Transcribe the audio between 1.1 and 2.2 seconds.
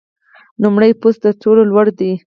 تر ټولو لوړ دی